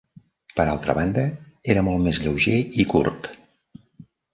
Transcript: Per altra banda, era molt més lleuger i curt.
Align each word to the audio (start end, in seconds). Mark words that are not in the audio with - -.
Per 0.59 0.65
altra 0.71 0.95
banda, 1.01 1.27
era 1.75 1.85
molt 1.91 2.03
més 2.09 2.23
lleuger 2.27 2.59
i 2.87 2.91
curt. 2.97 3.35